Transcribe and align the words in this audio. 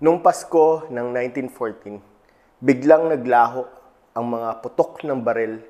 Noong 0.00 0.24
Pasko 0.24 0.88
ng 0.88 1.12
1914, 1.12 2.00
biglang 2.56 3.12
naglaho 3.12 3.68
ang 4.16 4.32
mga 4.32 4.64
putok 4.64 5.04
ng 5.04 5.20
baril 5.20 5.60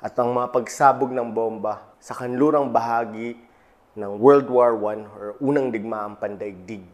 at 0.00 0.16
ang 0.16 0.32
mga 0.32 0.48
pagsabog 0.48 1.12
ng 1.12 1.36
bomba 1.36 1.84
sa 2.00 2.16
kanlurang 2.16 2.72
bahagi 2.72 3.36
ng 3.92 4.16
World 4.16 4.48
War 4.48 4.72
I 4.80 5.04
or 5.12 5.36
unang 5.44 5.68
digmaang 5.68 6.16
pandaigdig. 6.16 6.88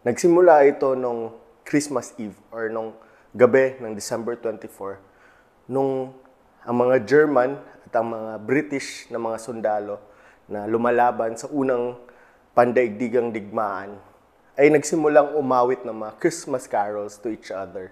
Nagsimula 0.00 0.64
ito 0.64 0.96
nung 0.96 1.36
Christmas 1.68 2.16
Eve 2.16 2.40
or 2.48 2.72
nung 2.72 2.96
gabi 3.36 3.76
ng 3.84 3.92
December 3.92 4.40
24 4.40 5.68
nung 5.68 6.16
ang 6.64 6.76
mga 6.80 7.04
German 7.04 7.60
at 7.60 7.92
ang 7.92 8.08
mga 8.08 8.40
British 8.48 9.04
na 9.12 9.20
mga 9.20 9.36
sundalo 9.36 10.00
na 10.48 10.64
lumalaban 10.64 11.36
sa 11.36 11.44
unang 11.52 11.92
pandaigdigang 12.56 13.36
digmaan 13.36 14.00
ay 14.60 14.68
nagsimulang 14.68 15.32
umawit 15.40 15.88
ng 15.88 15.96
mga 15.96 16.20
Christmas 16.20 16.68
carols 16.68 17.16
to 17.16 17.32
each 17.32 17.48
other 17.48 17.88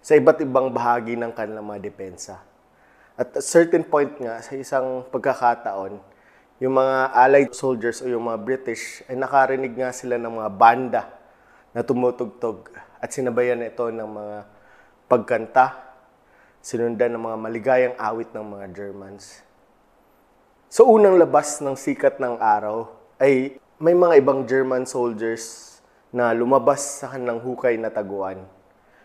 sa 0.00 0.16
iba't 0.16 0.40
ibang 0.40 0.72
bahagi 0.72 1.20
ng 1.20 1.36
kanilang 1.36 1.68
mga 1.68 1.92
depensa. 1.92 2.40
At 3.12 3.36
at 3.36 3.44
certain 3.44 3.84
point 3.84 4.16
nga, 4.16 4.40
sa 4.40 4.56
isang 4.56 5.04
pagkakataon, 5.12 6.00
yung 6.64 6.80
mga 6.80 7.12
Allied 7.12 7.52
soldiers 7.52 8.00
o 8.00 8.08
yung 8.08 8.24
mga 8.24 8.40
British 8.40 9.04
ay 9.04 9.20
nakarinig 9.20 9.76
nga 9.76 9.92
sila 9.92 10.16
ng 10.16 10.40
mga 10.40 10.50
banda 10.56 11.02
na 11.76 11.84
tumutugtog 11.84 12.72
at 12.96 13.12
sinabayan 13.12 13.60
ito 13.60 13.92
ng 13.92 14.08
mga 14.08 14.36
pagkanta, 15.12 15.76
sinundan 16.64 17.12
ng 17.12 17.20
mga 17.20 17.36
maligayang 17.36 17.96
awit 18.00 18.32
ng 18.32 18.46
mga 18.48 18.66
Germans. 18.72 19.44
Sa 20.72 20.88
unang 20.88 21.20
labas 21.20 21.60
ng 21.60 21.76
sikat 21.76 22.16
ng 22.16 22.40
araw 22.40 22.88
ay 23.20 23.60
may 23.76 23.92
mga 23.92 24.24
ibang 24.24 24.48
German 24.48 24.88
soldiers 24.88 25.76
na 26.08 26.32
lumabas 26.32 27.04
sa 27.04 27.12
kanilang 27.12 27.44
hukay 27.44 27.76
na 27.76 27.92
taguan. 27.92 28.40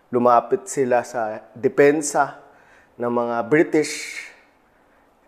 Lumapit 0.08 0.64
sila 0.64 1.04
sa 1.04 1.44
depensa 1.52 2.40
ng 2.96 3.12
mga 3.12 3.36
British 3.52 4.24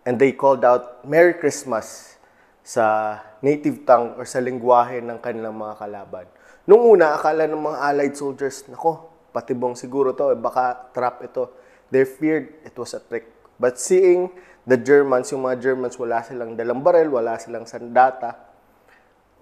and 0.08 0.16
they 0.16 0.32
called 0.32 0.64
out 0.64 1.04
Merry 1.04 1.36
Christmas 1.36 2.16
sa 2.64 3.20
native 3.44 3.84
tongue 3.84 4.16
or 4.16 4.24
sa 4.24 4.40
lingwahe 4.40 5.04
ng 5.04 5.20
kanilang 5.20 5.60
mga 5.60 5.76
kalaban. 5.76 6.24
Nung 6.64 6.80
una, 6.80 7.12
akala 7.12 7.44
ng 7.44 7.60
mga 7.60 7.78
Allied 7.84 8.16
soldiers, 8.16 8.64
nako, 8.72 9.12
patibong 9.28 9.76
siguro 9.76 10.16
to, 10.16 10.32
eh, 10.32 10.38
baka 10.40 10.88
trap 10.96 11.20
ito. 11.20 11.52
They 11.92 12.08
feared 12.08 12.64
it 12.64 12.72
was 12.80 12.96
a 12.96 13.00
trick. 13.04 13.28
But 13.60 13.76
seeing 13.76 14.32
the 14.64 14.80
Germans, 14.80 15.28
yung 15.36 15.44
mga 15.44 15.60
Germans, 15.60 16.00
wala 16.00 16.24
silang 16.24 16.56
dalang 16.56 16.80
baril, 16.80 17.12
wala 17.12 17.36
silang 17.36 17.68
sandata, 17.68 18.43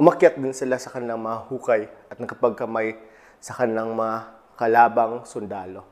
umakyat 0.01 0.41
din 0.41 0.57
sila 0.57 0.81
sa 0.81 0.89
kanilang 0.89 1.21
mga 1.21 1.39
hukay 1.53 1.83
at 2.09 2.17
nakapagkamay 2.17 2.97
sa 3.43 3.53
kanilang 3.59 3.93
mga 3.93 4.17
kalabang 4.57 5.27
sundalo. 5.27 5.85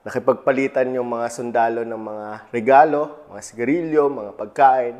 Nakipagpalitan 0.00 0.96
yung 0.96 1.12
mga 1.12 1.28
sundalo 1.28 1.84
ng 1.84 2.00
mga 2.00 2.28
regalo, 2.56 3.28
mga 3.28 3.42
sigarilyo, 3.44 4.08
mga 4.08 4.32
pagkain, 4.32 4.96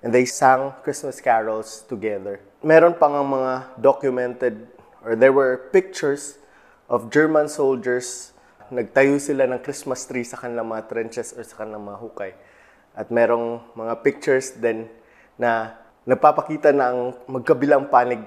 and 0.00 0.08
they 0.08 0.24
sang 0.24 0.72
Christmas 0.80 1.20
carols 1.20 1.84
together. 1.84 2.40
Meron 2.64 2.96
pang 2.96 3.12
ang 3.12 3.28
mga 3.28 3.76
documented, 3.76 4.64
or 5.04 5.12
there 5.12 5.36
were 5.36 5.68
pictures 5.68 6.40
of 6.88 7.12
German 7.12 7.44
soldiers. 7.44 8.32
Nagtayo 8.72 9.20
sila 9.20 9.44
ng 9.52 9.60
Christmas 9.60 10.08
tree 10.08 10.24
sa 10.24 10.40
kanilang 10.40 10.72
mga 10.72 10.88
trenches 10.88 11.36
or 11.36 11.44
sa 11.44 11.60
kanilang 11.60 11.84
mga 11.84 11.98
hukay. 12.00 12.32
At 12.96 13.12
merong 13.12 13.60
mga 13.76 14.00
pictures 14.00 14.56
din 14.56 14.88
na 15.36 15.76
nagpapakita 16.02 16.74
na 16.74 16.90
ang 16.90 17.00
magkabilang 17.30 17.86
panig 17.86 18.26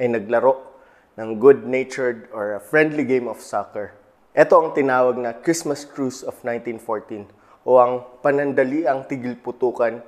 ay 0.00 0.08
naglaro 0.08 0.56
ng 1.20 1.36
good-natured 1.36 2.32
or 2.32 2.56
a 2.56 2.60
friendly 2.60 3.04
game 3.04 3.28
of 3.28 3.36
soccer. 3.36 3.92
Ito 4.32 4.56
ang 4.56 4.68
tinawag 4.72 5.20
na 5.20 5.36
Christmas 5.36 5.84
Truce 5.84 6.24
of 6.24 6.40
1914 6.40 7.28
o 7.68 7.76
ang 7.76 8.00
panandaliang 8.24 9.04
tigil 9.04 9.36
putukan 9.36 10.00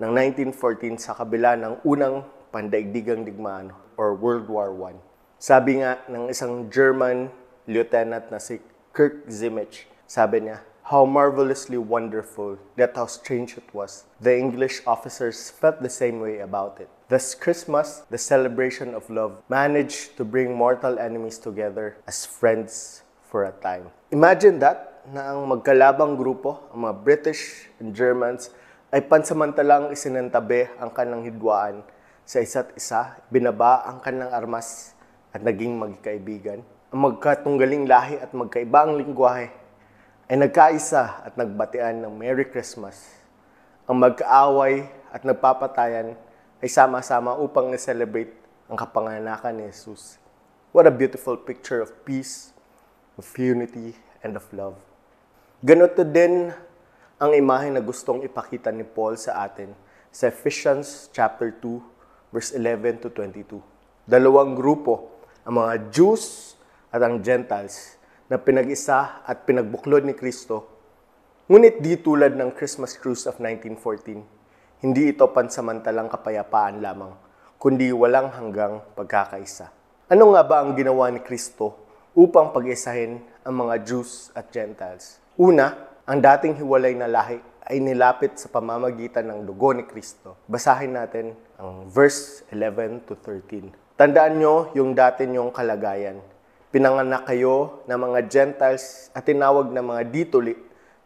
ng 0.00 0.10
1914 0.48 0.96
sa 0.96 1.12
kabila 1.12 1.60
ng 1.60 1.84
unang 1.84 2.24
pandaigdigang 2.48 3.28
digmaan 3.28 3.76
or 4.00 4.16
World 4.16 4.48
War 4.48 4.72
I. 4.72 4.96
Sabi 5.36 5.84
nga 5.84 6.00
ng 6.08 6.32
isang 6.32 6.72
German 6.72 7.28
lieutenant 7.68 8.32
na 8.32 8.40
si 8.40 8.64
Kirk 8.96 9.28
Zimmich, 9.28 9.84
sabi 10.08 10.48
niya, 10.48 10.64
How 10.86 11.02
marvelously 11.02 11.82
wonderful, 11.82 12.62
that 12.78 12.94
how 12.94 13.10
strange 13.10 13.58
it 13.58 13.66
was. 13.74 14.06
The 14.22 14.38
English 14.38 14.86
officers 14.86 15.50
felt 15.50 15.82
the 15.82 15.90
same 15.90 16.22
way 16.22 16.38
about 16.38 16.78
it. 16.78 16.86
Thus, 17.10 17.34
Christmas, 17.34 18.06
the 18.06 18.22
celebration 18.22 18.94
of 18.94 19.02
love, 19.10 19.42
managed 19.50 20.14
to 20.14 20.22
bring 20.22 20.54
mortal 20.54 20.94
enemies 21.02 21.42
together 21.42 21.98
as 22.06 22.22
friends 22.22 23.02
for 23.26 23.50
a 23.50 23.54
time. 23.58 23.90
Imagine 24.14 24.62
that, 24.62 25.02
na 25.10 25.34
ang 25.34 25.50
magkalabang 25.50 26.14
grupo, 26.14 26.70
ang 26.70 26.86
mga 26.86 27.02
British 27.02 27.66
and 27.82 27.90
Germans, 27.90 28.54
ay 28.94 29.02
pansamantalang 29.10 29.90
isinantabi 29.90 30.70
ang 30.78 30.94
kanilang 30.94 31.26
hidwaan 31.26 31.82
sa 32.22 32.38
isa't 32.38 32.70
isa, 32.78 33.18
binaba 33.26 33.82
ang 33.90 33.98
kanilang 33.98 34.30
armas 34.30 34.94
at 35.34 35.42
naging 35.42 35.82
magkaibigan. 35.82 36.62
Ang 36.94 37.00
magkatunggaling 37.10 37.90
lahi 37.90 38.22
at 38.22 38.30
magkaiba 38.30 38.86
ang 38.86 38.94
lingwahe 39.02 39.65
ay 40.26 40.34
nagkaisa 40.34 41.22
at 41.22 41.38
nagbatian 41.38 42.02
ng 42.02 42.10
Merry 42.10 42.50
Christmas. 42.50 43.14
Ang 43.86 44.02
magkaaway 44.02 44.90
at 45.14 45.22
nagpapatayan 45.22 46.18
ay 46.58 46.66
sama-sama 46.66 47.38
upang 47.38 47.70
na-celebrate 47.70 48.34
ang 48.66 48.74
kapanganakan 48.74 49.54
ni 49.54 49.70
Jesus. 49.70 50.18
What 50.74 50.90
a 50.90 50.90
beautiful 50.90 51.38
picture 51.38 51.78
of 51.78 51.94
peace, 52.02 52.50
of 53.14 53.30
unity, 53.38 53.94
and 54.26 54.34
of 54.34 54.42
love. 54.50 54.74
Ganito 55.62 56.02
din 56.02 56.50
ang 57.22 57.30
imahe 57.30 57.70
na 57.70 57.78
gustong 57.78 58.26
ipakita 58.26 58.74
ni 58.74 58.82
Paul 58.82 59.14
sa 59.14 59.46
atin 59.46 59.70
sa 60.10 60.26
Ephesians 60.26 61.06
chapter 61.14 61.54
2 61.54 62.34
verse 62.34 62.50
11 62.50 63.06
to 63.06 63.14
22. 63.14 63.62
Dalawang 64.10 64.58
grupo, 64.58 65.22
ang 65.46 65.62
mga 65.62 65.94
Jews 65.94 66.58
at 66.90 66.98
ang 66.98 67.22
Gentiles 67.22 67.95
na 68.26 68.42
pinag-isa 68.42 69.22
at 69.22 69.46
pinagbuklod 69.46 70.02
ni 70.02 70.14
Kristo. 70.14 70.66
Ngunit 71.46 71.78
di 71.78 71.94
tulad 71.94 72.34
ng 72.34 72.50
Christmas 72.58 72.98
Cruise 72.98 73.22
of 73.30 73.38
1914, 73.38 74.82
hindi 74.82 75.14
ito 75.14 75.30
pansamantalang 75.30 76.10
kapayapaan 76.10 76.82
lamang, 76.82 77.14
kundi 77.54 77.94
walang 77.94 78.34
hanggang 78.34 78.82
pagkakaisa. 78.98 79.70
Ano 80.10 80.34
nga 80.34 80.42
ba 80.42 80.66
ang 80.66 80.74
ginawa 80.74 81.06
ni 81.14 81.22
Kristo 81.22 81.78
upang 82.18 82.50
pag-isahin 82.50 83.22
ang 83.46 83.54
mga 83.62 83.86
Jews 83.86 84.34
at 84.34 84.50
Gentiles? 84.50 85.22
Una, 85.38 85.74
ang 86.02 86.18
dating 86.18 86.58
hiwalay 86.58 86.98
na 86.98 87.06
lahi 87.06 87.38
ay 87.66 87.78
nilapit 87.78 88.38
sa 88.38 88.50
pamamagitan 88.50 89.26
ng 89.26 89.46
dugo 89.46 89.74
ni 89.74 89.86
Kristo. 89.86 90.38
Basahin 90.50 90.94
natin 90.94 91.34
ang 91.58 91.86
verse 91.90 92.42
11 92.50 93.06
to 93.06 93.14
13. 93.22 93.70
Tandaan 93.98 94.38
nyo 94.38 94.70
yung 94.74 94.94
dati 94.94 95.26
nyong 95.26 95.50
kalagayan 95.50 96.18
Pinanganak 96.74 97.30
kayo 97.30 97.86
ng 97.86 97.94
mga 97.94 98.18
Gentiles 98.26 99.14
at 99.14 99.22
tinawag 99.22 99.70
ng 99.70 99.86
mga 99.86 100.02
dituli 100.10 100.54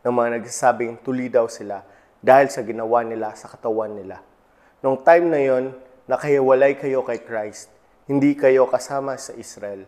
ng 0.01 0.13
mga 0.13 0.41
nagsasabing 0.41 1.05
tuli 1.05 1.29
daw 1.29 1.45
sila 1.53 1.85
dahil 2.25 2.49
sa 2.49 2.65
ginawa 2.65 3.05
nila 3.05 3.37
sa 3.37 3.53
katawan 3.53 3.93
nila. 3.93 4.25
Noong 4.81 5.05
time 5.05 5.27
na 5.29 5.41
yon, 5.41 5.77
nakahiwalay 6.09 6.81
kayo 6.81 7.05
kay 7.05 7.21
Christ. 7.21 7.69
Hindi 8.09 8.33
kayo 8.33 8.65
kasama 8.73 9.21
sa 9.21 9.37
Israel. 9.37 9.85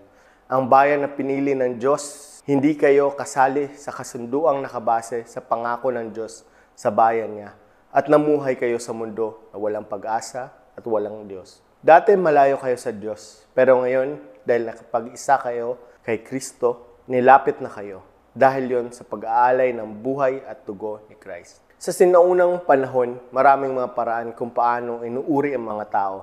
Ang 0.52 0.68
bayan 0.68 1.00
na 1.00 1.08
pinili 1.08 1.56
ng 1.56 1.80
Diyos, 1.80 2.28
hindi 2.44 2.76
kayo 2.76 3.16
kasali 3.16 3.72
sa 3.72 3.88
kasunduang 3.88 4.60
nakabase 4.60 5.24
sa 5.24 5.40
pangako 5.40 5.88
ng 5.88 6.12
Diyos 6.12 6.44
sa 6.76 6.92
bayan 6.92 7.32
niya. 7.32 7.56
At 7.88 8.12
namuhay 8.12 8.60
kayo 8.60 8.76
sa 8.76 8.92
mundo 8.92 9.48
na 9.52 9.56
walang 9.56 9.88
pag-asa 9.88 10.52
at 10.52 10.84
walang 10.84 11.24
Diyos. 11.24 11.64
Dati 11.80 12.12
malayo 12.14 12.60
kayo 12.60 12.76
sa 12.76 12.92
Diyos, 12.92 13.48
pero 13.56 13.80
ngayon 13.80 14.20
dahil 14.42 14.68
nakapag-isa 14.68 15.38
kayo 15.42 15.78
kay 16.02 16.20
Kristo, 16.22 17.00
nilapit 17.06 17.58
na 17.58 17.70
kayo 17.70 18.12
dahil 18.32 18.64
yon 18.64 18.88
sa 18.88 19.04
pag-aalay 19.04 19.76
ng 19.76 20.00
buhay 20.00 20.40
at 20.48 20.64
dugo 20.64 21.04
ni 21.12 21.16
Christ. 21.20 21.60
Sa 21.76 21.92
sinaunang 21.92 22.64
panahon, 22.64 23.20
maraming 23.28 23.76
mga 23.76 23.92
paraan 23.92 24.28
kung 24.32 24.48
paano 24.48 25.04
inuuri 25.04 25.52
ang 25.52 25.68
mga 25.68 25.84
tao. 25.92 26.16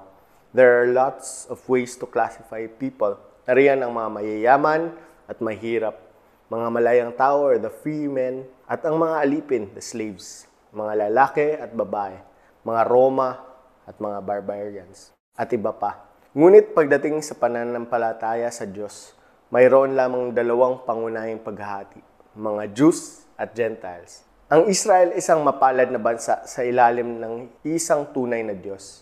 There 0.50 0.82
are 0.82 0.90
lots 0.90 1.46
of 1.54 1.62
ways 1.70 1.94
to 2.02 2.10
classify 2.10 2.66
people. 2.66 3.22
Nariyan 3.46 3.86
ang 3.86 3.94
mga 3.94 4.10
mayayaman 4.10 4.82
at 5.30 5.38
mahirap, 5.38 6.02
mga 6.50 6.68
malayang 6.74 7.14
tao 7.14 7.46
or 7.46 7.62
the 7.62 7.70
free 7.70 8.10
men, 8.10 8.42
at 8.66 8.82
ang 8.82 8.98
mga 8.98 9.16
alipin, 9.22 9.64
the 9.78 9.84
slaves, 9.84 10.50
mga 10.74 11.10
lalaki 11.10 11.54
at 11.62 11.70
babae, 11.78 12.18
mga 12.66 12.82
Roma 12.90 13.38
at 13.86 13.94
mga 14.02 14.18
barbarians, 14.26 15.14
at 15.38 15.54
iba 15.54 15.70
pa. 15.70 16.09
Ngunit 16.30 16.78
pagdating 16.78 17.26
sa 17.26 17.34
pananampalataya 17.34 18.54
sa 18.54 18.70
Diyos, 18.70 19.18
mayroon 19.50 19.98
lamang 19.98 20.30
dalawang 20.30 20.86
pangunahing 20.86 21.42
paghahati, 21.42 22.06
mga 22.38 22.70
Jews 22.70 23.26
at 23.34 23.58
Gentiles. 23.58 24.22
Ang 24.46 24.70
Israel 24.70 25.18
isang 25.18 25.42
mapalad 25.42 25.90
na 25.90 25.98
bansa 25.98 26.46
sa 26.46 26.62
ilalim 26.62 27.18
ng 27.18 27.66
isang 27.66 28.14
tunay 28.14 28.46
na 28.46 28.54
Diyos. 28.54 29.02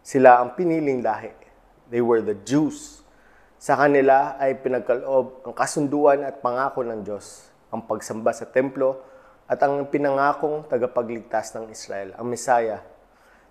Sila 0.00 0.40
ang 0.40 0.56
piniling 0.56 1.04
lahi. 1.04 1.36
They 1.92 2.00
were 2.00 2.24
the 2.24 2.40
Jews. 2.40 3.04
Sa 3.60 3.76
kanila 3.76 4.40
ay 4.40 4.56
pinagkaloob 4.64 5.44
ang 5.44 5.52
kasunduan 5.52 6.24
at 6.24 6.40
pangako 6.40 6.88
ng 6.88 7.04
Diyos, 7.04 7.52
ang 7.68 7.84
pagsamba 7.84 8.32
sa 8.32 8.48
templo 8.48 8.96
at 9.44 9.60
ang 9.60 9.92
pinangakong 9.92 10.64
tagapagligtas 10.72 11.52
ng 11.52 11.68
Israel, 11.68 12.16
ang 12.16 12.32
Messiah. 12.32 12.80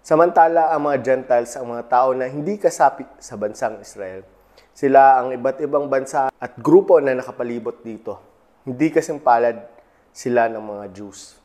Samantala, 0.01 0.73
ang 0.73 0.89
mga 0.89 0.97
Gentiles, 1.05 1.53
ang 1.53 1.69
mga 1.77 1.85
tao 1.85 2.09
na 2.17 2.25
hindi 2.25 2.57
kasapi 2.57 3.05
sa 3.21 3.37
bansang 3.37 3.77
Israel, 3.85 4.25
sila 4.73 5.21
ang 5.21 5.29
iba't 5.29 5.61
ibang 5.61 5.85
bansa 5.93 6.33
at 6.33 6.57
grupo 6.57 6.97
na 6.97 7.13
nakapalibot 7.13 7.85
dito. 7.85 8.17
Hindi 8.65 8.89
kasing 8.89 9.21
palad 9.21 9.61
sila 10.09 10.49
ng 10.49 10.57
mga 10.57 10.85
Jews. 10.97 11.37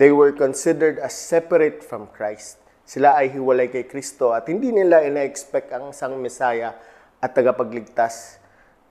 They 0.00 0.08
were 0.08 0.32
considered 0.32 0.96
as 0.96 1.12
separate 1.12 1.84
from 1.84 2.08
Christ. 2.08 2.56
Sila 2.88 3.20
ay 3.20 3.36
hiwalay 3.36 3.68
kay 3.68 3.84
Kristo 3.84 4.32
at 4.32 4.48
hindi 4.48 4.72
nila 4.72 5.04
ina-expect 5.04 5.68
ang 5.76 5.92
isang 5.92 6.16
Messiah 6.16 6.72
at 7.20 7.36
tagapagligtas 7.36 8.40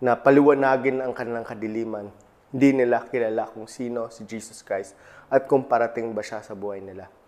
na 0.06 0.13
paliwanagin 0.13 1.01
ang 1.01 1.18
kanilang 1.18 1.50
kadiliman. 1.50 2.13
Hindi 2.54 2.86
nila 2.86 3.10
kilala 3.10 3.50
kung 3.50 3.66
sino 3.66 4.13
si 4.13 4.22
Jesus 4.30 4.62
Christ 4.62 4.94
at 5.34 5.50
kung 5.50 5.66
parating 5.66 6.13
ba 6.13 6.22
siya 6.22 6.45
sa 6.45 6.54
buhay 6.54 6.78
nila. 6.78 7.23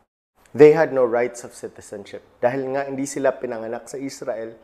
They 0.55 0.71
had 0.71 0.95
no 0.95 1.03
rights 1.03 1.43
of 1.43 1.51
citizenship. 1.51 2.23
Dahil 2.39 2.71
nga 2.71 2.87
hindi 2.87 3.03
sila 3.03 3.35
pinanganak 3.35 3.91
sa 3.91 3.99
Israel, 3.99 4.55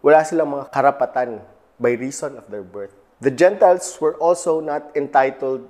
wala 0.00 0.24
silang 0.24 0.56
mga 0.56 0.72
karapatan 0.72 1.44
by 1.76 1.92
reason 1.92 2.40
of 2.40 2.48
their 2.48 2.64
birth. 2.64 2.96
The 3.20 3.28
Gentiles 3.28 3.84
were 4.00 4.16
also 4.16 4.64
not 4.64 4.96
entitled 4.96 5.68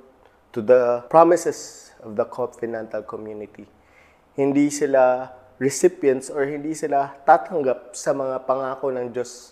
to 0.55 0.63
the 0.63 1.03
promises 1.11 1.91
of 1.99 2.15
the 2.15 2.31
covenantal 2.31 3.03
community. 3.11 3.67
Hindi 4.39 4.71
sila 4.71 5.35
recipients 5.59 6.31
or 6.31 6.47
hindi 6.47 6.71
sila 6.71 7.19
tatanggap 7.27 7.99
sa 7.99 8.15
mga 8.15 8.47
pangako 8.47 8.95
ng 8.95 9.11
Diyos 9.11 9.51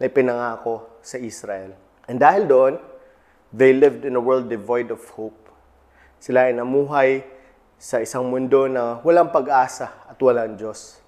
na 0.00 0.08
ipinangako 0.08 1.04
sa 1.04 1.20
Israel. 1.20 1.76
And 2.08 2.16
dahil 2.16 2.48
doon, 2.48 2.74
they 3.52 3.76
lived 3.76 4.08
in 4.08 4.16
a 4.16 4.22
world 4.22 4.48
devoid 4.48 4.88
of 4.88 5.04
hope. 5.12 5.52
Sila 6.16 6.48
ay 6.48 6.56
namuhay 6.56 7.20
sa 7.82 7.98
isang 7.98 8.30
mundo 8.30 8.70
na 8.70 9.02
walang 9.02 9.34
pag-asa 9.34 10.06
at 10.06 10.14
walang 10.22 10.54
Diyos. 10.54 11.02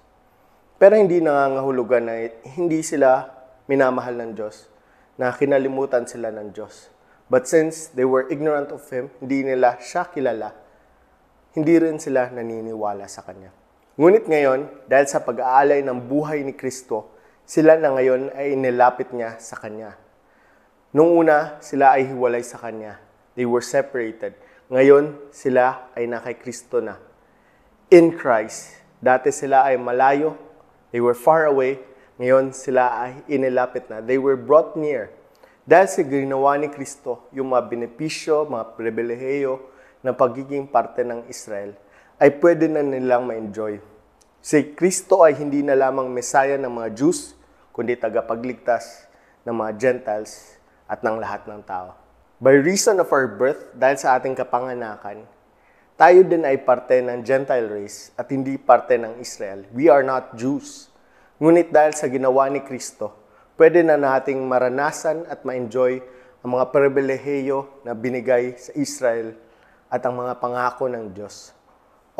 Pero 0.75 0.99
hindi 0.99 1.23
nangangahulugan 1.23 2.03
na 2.03 2.27
hindi 2.59 2.83
sila 2.83 3.31
minamahal 3.63 4.19
ng 4.19 4.35
Diyos, 4.35 4.67
na 5.15 5.31
kinalimutan 5.31 6.03
sila 6.03 6.35
ng 6.35 6.51
Diyos. 6.51 6.91
But 7.31 7.47
since 7.47 7.95
they 7.95 8.03
were 8.03 8.27
ignorant 8.27 8.75
of 8.75 8.83
Him, 8.91 9.07
hindi 9.23 9.47
nila 9.47 9.79
siya 9.79 10.11
kilala, 10.11 10.51
hindi 11.55 11.79
rin 11.79 11.95
sila 11.95 12.27
naniniwala 12.27 13.07
sa 13.07 13.23
Kanya. 13.23 13.55
Ngunit 13.95 14.27
ngayon, 14.27 14.91
dahil 14.91 15.07
sa 15.07 15.23
pag-aalay 15.23 15.79
ng 15.79 16.11
buhay 16.11 16.43
ni 16.43 16.51
Kristo, 16.59 17.15
sila 17.47 17.79
na 17.79 17.95
ngayon 17.95 18.35
ay 18.35 18.51
inilapit 18.51 19.15
niya 19.15 19.39
sa 19.39 19.55
Kanya. 19.55 19.95
Nung 20.91 21.15
una, 21.15 21.55
sila 21.63 21.95
ay 21.95 22.11
hiwalay 22.11 22.43
sa 22.43 22.59
Kanya. 22.59 22.99
They 23.39 23.47
were 23.47 23.63
separated. 23.63 24.35
Ngayon, 24.65 25.29
sila 25.29 25.93
ay 25.93 26.09
na 26.09 26.17
kay 26.17 26.41
Kristo 26.41 26.81
na. 26.81 26.97
In 27.93 28.17
Christ. 28.17 28.81
Dati 28.97 29.29
sila 29.29 29.69
ay 29.69 29.77
malayo. 29.77 30.33
They 30.89 30.97
were 30.97 31.13
far 31.13 31.45
away. 31.45 31.77
Ngayon, 32.17 32.49
sila 32.49 32.89
ay 32.97 33.21
inilapit 33.29 33.85
na. 33.93 34.01
They 34.01 34.17
were 34.17 34.33
brought 34.33 34.73
near. 34.73 35.13
Dahil 35.69 35.85
sa 35.85 36.01
ginawa 36.01 36.57
ni 36.57 36.73
Kristo, 36.73 37.29
yung 37.29 37.53
mga 37.53 37.61
benepisyo, 37.69 38.49
mga 38.49 38.73
pribileheyo 38.73 39.61
ng 40.01 40.15
pagiging 40.17 40.65
parte 40.65 41.05
ng 41.05 41.29
Israel, 41.29 41.77
ay 42.17 42.33
pwede 42.41 42.65
na 42.65 42.81
nilang 42.81 43.29
ma-enjoy. 43.29 43.77
Si 44.41 44.57
Kristo 44.73 45.21
ay 45.21 45.37
hindi 45.37 45.61
na 45.61 45.77
lamang 45.77 46.09
Mesaya 46.09 46.57
ng 46.57 46.69
mga 46.69 46.89
Jews, 46.93 47.37
kundi 47.69 47.93
tagapagligtas 47.93 49.09
ng 49.45 49.53
mga 49.53 49.71
Gentiles 49.77 50.57
at 50.89 51.05
ng 51.05 51.21
lahat 51.21 51.45
ng 51.49 51.61
tao. 51.61 52.04
By 52.35 52.59
reason 52.59 52.99
of 52.99 53.07
our 53.15 53.31
birth, 53.31 53.71
dahil 53.71 53.95
sa 53.95 54.19
ating 54.19 54.35
kapanganakan, 54.35 55.23
tayo 55.95 56.19
din 56.27 56.43
ay 56.43 56.59
parte 56.67 56.99
ng 56.99 57.23
Gentile 57.23 57.71
race 57.71 58.11
at 58.19 58.27
hindi 58.27 58.59
parte 58.59 58.99
ng 58.99 59.23
Israel. 59.23 59.63
We 59.71 59.87
are 59.87 60.03
not 60.03 60.35
Jews. 60.35 60.91
Ngunit 61.39 61.71
dahil 61.71 61.95
sa 61.95 62.11
ginawa 62.11 62.51
ni 62.51 62.59
Kristo, 62.59 63.15
pwede 63.55 63.87
na 63.87 63.95
nating 63.95 64.43
maranasan 64.51 65.23
at 65.31 65.47
ma-enjoy 65.47 66.03
ang 66.43 66.59
mga 66.59 66.75
pribileheyo 66.75 67.71
na 67.87 67.95
binigay 67.95 68.59
sa 68.59 68.75
Israel 68.75 69.31
at 69.87 70.03
ang 70.03 70.19
mga 70.19 70.35
pangako 70.35 70.91
ng 70.91 71.15
Diyos. 71.15 71.55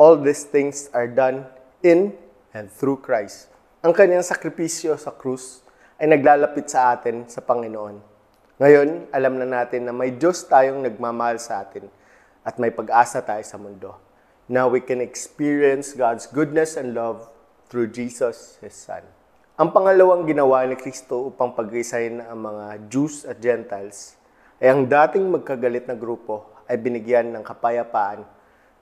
All 0.00 0.16
these 0.16 0.48
things 0.48 0.88
are 0.96 1.12
done 1.12 1.44
in 1.84 2.16
and 2.56 2.72
through 2.72 3.04
Christ. 3.04 3.52
Ang 3.84 3.92
kanyang 3.92 4.24
sakripisyo 4.24 4.96
sa 4.96 5.12
krus 5.12 5.60
ay 6.00 6.08
naglalapit 6.08 6.72
sa 6.72 6.96
atin 6.96 7.28
sa 7.28 7.44
Panginoon. 7.44 8.15
Ngayon, 8.56 9.12
alam 9.12 9.36
na 9.36 9.44
natin 9.44 9.84
na 9.84 9.92
may 9.92 10.16
Diyos 10.16 10.40
tayong 10.48 10.80
nagmamahal 10.80 11.36
sa 11.36 11.60
atin 11.60 11.92
at 12.40 12.56
may 12.56 12.72
pag-asa 12.72 13.20
tayo 13.20 13.44
sa 13.44 13.60
mundo. 13.60 13.92
Now 14.48 14.72
we 14.72 14.80
can 14.80 15.04
experience 15.04 15.92
God's 15.92 16.24
goodness 16.24 16.80
and 16.80 16.96
love 16.96 17.28
through 17.68 17.92
Jesus, 17.92 18.56
His 18.64 18.72
Son. 18.72 19.04
Ang 19.60 19.76
pangalawang 19.76 20.24
ginawa 20.24 20.64
ni 20.64 20.72
Kristo 20.72 21.28
upang 21.28 21.52
pag-isahin 21.52 22.24
ang 22.24 22.48
mga 22.48 22.88
Jews 22.88 23.28
at 23.28 23.44
Gentiles 23.44 24.16
ay 24.56 24.72
ang 24.72 24.88
dating 24.88 25.28
magkagalit 25.36 25.84
na 25.84 25.92
grupo 25.92 26.48
ay 26.64 26.80
binigyan 26.80 27.36
ng 27.36 27.44
kapayapaan 27.44 28.24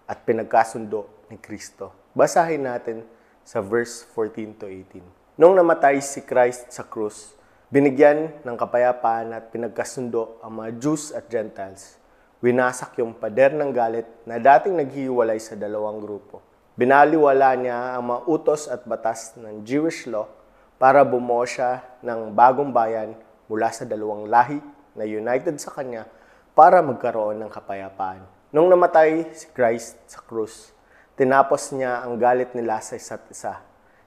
at 0.06 0.23
pinagkasundo 0.23 1.27
ni 1.27 1.35
Kristo. 1.43 1.91
Basahin 2.15 2.62
natin 2.62 3.03
sa 3.43 3.59
verse 3.59 4.06
14 4.15 4.55
to 4.55 4.70
18. 4.70 5.03
Nung 5.35 5.59
namatay 5.59 5.99
si 5.99 6.23
Christ 6.23 6.70
sa 6.70 6.87
krus, 6.87 7.35
binigyan 7.75 8.31
ng 8.47 8.55
kapayapaan 8.55 9.35
at 9.35 9.50
pinagkasundo 9.50 10.38
ang 10.47 10.62
mga 10.62 10.79
Jews 10.79 11.11
at 11.11 11.26
Gentiles. 11.26 11.99
Winasak 12.38 12.94
yung 13.03 13.19
pader 13.19 13.50
ng 13.50 13.75
galit 13.75 14.06
na 14.23 14.38
dating 14.38 14.79
naghihiwalay 14.79 15.43
sa 15.43 15.59
dalawang 15.59 15.99
grupo. 15.99 16.38
Binaliwala 16.79 17.50
niya 17.59 17.99
ang 17.99 18.15
mga 18.15 18.21
utos 18.31 18.71
at 18.71 18.87
batas 18.87 19.35
ng 19.35 19.67
Jewish 19.67 20.06
law 20.06 20.31
para 20.79 21.03
bumuo 21.03 21.43
siya 21.43 21.82
ng 21.99 22.31
bagong 22.31 22.71
bayan 22.71 23.19
mula 23.50 23.67
sa 23.75 23.82
dalawang 23.82 24.31
lahi 24.31 24.62
na 24.94 25.03
united 25.03 25.59
sa 25.59 25.75
kanya 25.75 26.06
para 26.55 26.79
magkaroon 26.79 27.43
ng 27.43 27.51
kapayapaan. 27.51 28.22
Nung 28.55 28.70
namatay 28.70 29.34
si 29.34 29.51
Christ 29.51 29.99
sa 30.06 30.22
krus, 30.22 30.70
tinapos 31.19 31.75
niya 31.75 32.06
ang 32.06 32.22
galit 32.22 32.55
nila 32.55 32.79
sa 32.79 32.94
isa't 32.94 33.27
isa. 33.34 33.58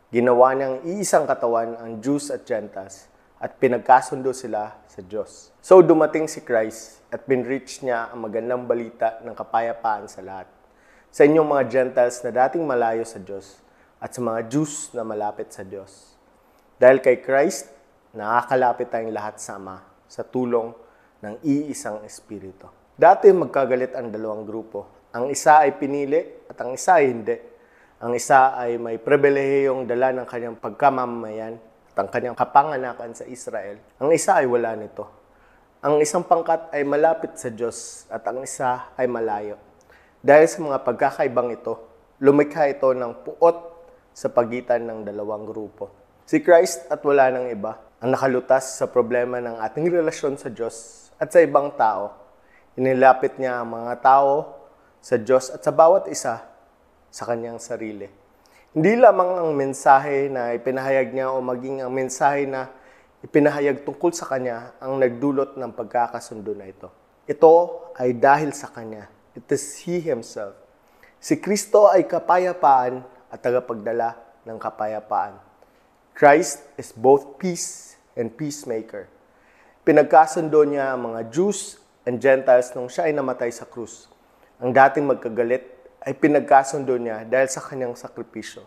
Ginawa 0.07 0.55
niyang 0.55 0.87
iisang 0.87 1.27
katawan 1.27 1.75
ang 1.75 1.99
Jews 1.99 2.31
at 2.31 2.47
Gentiles 2.47 3.11
at 3.37 3.61
pinagkasundo 3.61 4.33
sila 4.33 4.73
sa 4.89 5.01
Diyos. 5.05 5.53
So 5.61 5.81
dumating 5.85 6.25
si 6.25 6.41
Christ 6.41 7.05
at 7.13 7.23
binreach 7.29 7.85
niya 7.85 8.09
ang 8.09 8.25
magandang 8.25 8.65
balita 8.65 9.21
ng 9.21 9.33
kapayapaan 9.37 10.09
sa 10.09 10.25
lahat. 10.25 10.49
Sa 11.13 11.23
inyong 11.23 11.45
mga 11.45 11.63
Gentiles 11.69 12.19
na 12.25 12.31
dating 12.33 12.65
malayo 12.65 13.05
sa 13.05 13.21
Diyos 13.21 13.61
at 14.01 14.13
sa 14.13 14.21
mga 14.21 14.49
Jews 14.49 14.89
na 14.93 15.05
malapit 15.05 15.53
sa 15.53 15.61
Diyos. 15.61 16.17
Dahil 16.77 17.01
kay 17.01 17.21
Christ, 17.21 17.69
nakakalapit 18.13 18.89
tayong 18.89 19.13
lahat 19.13 19.41
sama 19.41 19.81
sa 20.09 20.21
tulong 20.25 20.73
ng 21.21 21.41
iisang 21.45 22.05
Espiritu. 22.05 22.69
Dati 22.97 23.29
magkagalit 23.29 23.93
ang 23.93 24.09
dalawang 24.09 24.45
grupo. 24.45 25.09
Ang 25.13 25.29
isa 25.29 25.65
ay 25.65 25.77
pinili 25.77 26.21
at 26.49 26.57
ang 26.61 26.73
isa 26.73 26.97
ay 26.97 27.05
hindi. 27.09 27.37
Ang 28.01 28.13
isa 28.13 28.53
ay 28.53 28.77
may 28.77 29.01
pribilehiyong 29.01 29.89
dala 29.89 30.13
ng 30.13 30.25
kanyang 30.29 30.57
pagkamamayan 30.57 31.57
at 31.97 32.05
ang 32.05 32.13
kanyang 32.13 32.37
kapanganakan 32.37 33.17
sa 33.17 33.25
Israel. 33.25 33.81
Ang 33.97 34.13
isa 34.13 34.37
ay 34.37 34.45
wala 34.45 34.77
nito. 34.77 35.09
Ang 35.81 35.97
isang 35.97 36.21
pangkat 36.21 36.69
ay 36.69 36.85
malapit 36.85 37.33
sa 37.41 37.49
Diyos 37.49 38.05
at 38.13 38.21
ang 38.29 38.45
isa 38.45 38.93
ay 38.93 39.09
malayo. 39.09 39.57
Dahil 40.21 40.45
sa 40.45 40.61
mga 40.61 40.85
pagkakaibang 40.85 41.57
ito, 41.57 41.73
lumikha 42.21 42.69
ito 42.69 42.93
ng 42.93 43.25
puot 43.25 43.57
sa 44.13 44.29
pagitan 44.29 44.85
ng 44.85 45.09
dalawang 45.09 45.49
grupo. 45.49 45.89
Si 46.29 46.37
Christ 46.37 46.85
at 46.85 47.01
wala 47.01 47.33
ng 47.33 47.49
iba 47.49 47.81
ang 47.97 48.13
nakalutas 48.13 48.77
sa 48.77 48.85
problema 48.85 49.41
ng 49.41 49.57
ating 49.57 49.89
relasyon 49.89 50.37
sa 50.37 50.53
Diyos 50.53 51.09
at 51.17 51.33
sa 51.33 51.41
ibang 51.41 51.73
tao. 51.73 52.13
Inilapit 52.77 53.41
niya 53.41 53.65
ang 53.65 53.73
mga 53.73 54.05
tao 54.05 54.53
sa 55.01 55.17
Diyos 55.17 55.49
at 55.49 55.65
sa 55.65 55.73
bawat 55.73 56.05
isa 56.13 56.45
sa 57.09 57.23
kanyang 57.25 57.57
sarili. 57.57 58.26
Hindi 58.75 58.99
lamang 58.99 59.39
ang 59.39 59.51
mensahe 59.55 60.27
na 60.27 60.51
ipinahayag 60.51 61.15
niya 61.15 61.31
o 61.31 61.39
maging 61.39 61.79
ang 61.79 61.91
mensahe 61.93 62.43
na 62.43 62.67
ipinahayag 63.23 63.87
tungkol 63.87 64.11
sa 64.11 64.27
kanya 64.27 64.75
ang 64.83 64.99
nagdulot 64.99 65.55
ng 65.55 65.71
pagkakasundo 65.71 66.51
na 66.51 66.67
ito. 66.67 66.91
Ito 67.31 67.53
ay 67.95 68.19
dahil 68.19 68.51
sa 68.51 68.67
kanya. 68.67 69.07
It 69.39 69.47
is 69.55 69.79
He 69.87 70.03
Himself. 70.03 70.59
Si 71.15 71.39
Kristo 71.39 71.87
ay 71.87 72.03
kapayapaan 72.11 73.07
at 73.31 73.39
tagapagdala 73.39 74.19
ng 74.43 74.57
kapayapaan. 74.59 75.39
Christ 76.11 76.67
is 76.75 76.91
both 76.91 77.39
peace 77.39 77.95
and 78.19 78.35
peacemaker. 78.35 79.07
Pinagkasundo 79.87 80.67
niya 80.67 80.91
ang 80.91 81.15
mga 81.15 81.31
Jews 81.31 81.79
and 82.03 82.19
Gentiles 82.19 82.75
nung 82.75 82.91
siya 82.91 83.07
ay 83.07 83.15
namatay 83.15 83.47
sa 83.47 83.63
krus. 83.63 84.11
Ang 84.59 84.75
dating 84.75 85.07
magkagalit 85.07 85.76
ay 86.07 86.15
pinagkasundo 86.15 86.95
niya 86.95 87.27
dahil 87.27 87.51
sa 87.51 87.59
kanyang 87.59 87.91
sakripisyo. 87.91 88.63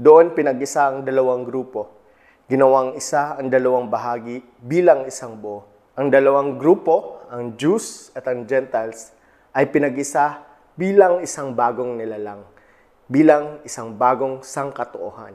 Doon 0.00 0.32
pinag-isa 0.32 0.88
ang 0.88 1.04
dalawang 1.04 1.44
grupo. 1.44 2.00
ginawang 2.44 2.92
isa 2.92 3.40
ang 3.40 3.48
dalawang 3.48 3.88
bahagi 3.88 4.44
bilang 4.60 5.08
isang 5.08 5.36
buo. 5.36 5.64
Ang 5.96 6.12
dalawang 6.12 6.60
grupo, 6.60 7.24
ang 7.32 7.56
Jews 7.56 8.12
at 8.12 8.28
ang 8.28 8.44
Gentiles, 8.44 9.16
ay 9.56 9.64
pinag-isa 9.72 10.44
bilang 10.76 11.24
isang 11.24 11.56
bagong 11.56 11.96
nilalang, 11.96 12.44
bilang 13.08 13.64
isang 13.64 13.96
bagong 13.96 14.44
sangkatuohan. 14.44 15.32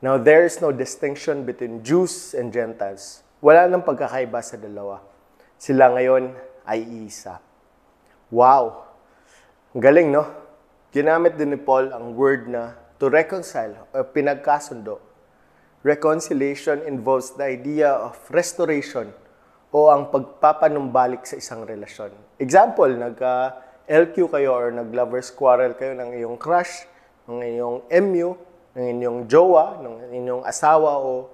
Now, 0.00 0.16
there 0.16 0.48
is 0.48 0.56
no 0.64 0.72
distinction 0.72 1.44
between 1.44 1.84
Jews 1.84 2.32
and 2.32 2.48
Gentiles. 2.48 3.20
Wala 3.44 3.68
nang 3.68 3.84
pagkakaiba 3.84 4.40
sa 4.40 4.56
dalawa. 4.56 5.04
Sila 5.60 5.92
ngayon 5.92 6.32
ay 6.64 6.80
isa. 7.04 7.44
Wow! 8.32 8.88
Galing, 9.76 10.08
no? 10.08 10.41
Ginamit 10.92 11.40
din 11.40 11.56
ni 11.56 11.60
Paul 11.60 11.88
ang 11.88 12.12
word 12.12 12.52
na 12.52 12.76
to 13.00 13.08
reconcile 13.08 13.88
o 13.96 14.04
pinagkasundo. 14.04 15.00
Reconciliation 15.80 16.84
involves 16.84 17.32
the 17.32 17.48
idea 17.48 17.96
of 17.96 18.12
restoration 18.28 19.08
o 19.72 19.88
ang 19.88 20.12
pagpapanumbalik 20.12 21.24
sa 21.24 21.40
isang 21.40 21.64
relasyon. 21.64 22.12
Example, 22.36 22.92
nagka-LQ 22.92 24.36
kayo 24.36 24.52
or 24.52 24.68
nag-lovers 24.68 25.32
quarrel 25.32 25.72
kayo 25.80 25.96
ng 25.96 26.12
iyong 26.12 26.36
crush, 26.36 26.84
ng 27.24 27.40
iyong 27.40 27.88
MU, 27.88 28.36
ng 28.76 28.84
inyong 28.92 29.18
jowa, 29.32 29.80
ng 29.80 30.12
inyong 30.12 30.44
asawa 30.44 31.00
o 31.00 31.32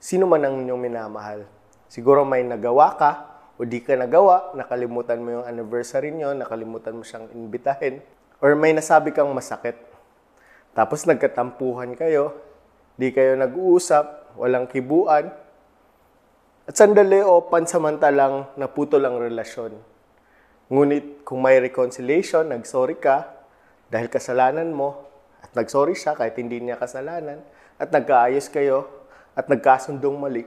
sino 0.00 0.24
man 0.24 0.48
ang 0.48 0.64
inyong 0.64 0.80
minamahal. 0.80 1.44
Siguro 1.92 2.24
may 2.24 2.40
nagawa 2.40 2.96
ka 2.96 3.10
o 3.60 3.68
di 3.68 3.84
ka 3.84 4.00
nagawa, 4.00 4.56
nakalimutan 4.56 5.20
mo 5.20 5.28
yung 5.36 5.44
anniversary 5.44 6.08
nyo, 6.08 6.32
nakalimutan 6.32 6.96
mo 6.96 7.04
siyang 7.04 7.28
imbitahin, 7.36 8.00
or 8.38 8.54
may 8.54 8.70
nasabi 8.74 9.10
kang 9.10 9.30
masakit. 9.34 9.74
Tapos 10.74 11.02
nagkatampuhan 11.06 11.98
kayo, 11.98 12.38
di 12.94 13.10
kayo 13.10 13.34
nag-uusap, 13.34 14.38
walang 14.38 14.70
kibuan, 14.70 15.30
at 16.68 16.74
sandali 16.76 17.24
o 17.24 17.48
pansamantalang 17.48 18.52
naputol 18.60 19.02
ang 19.08 19.16
relasyon. 19.18 19.72
Ngunit 20.68 21.24
kung 21.24 21.40
may 21.40 21.58
reconciliation, 21.64 22.52
nagsorry 22.52 23.00
ka 23.00 23.24
dahil 23.88 24.12
kasalanan 24.12 24.68
mo 24.68 25.08
at 25.40 25.48
nagsorry 25.56 25.96
siya 25.96 26.12
kahit 26.12 26.36
hindi 26.36 26.60
niya 26.60 26.76
kasalanan 26.76 27.40
at 27.80 27.88
nagkaayos 27.88 28.52
kayo 28.52 28.84
at 29.32 29.48
nagkasundong 29.48 30.18
mali, 30.20 30.44